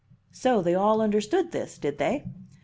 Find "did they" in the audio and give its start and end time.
1.77-2.23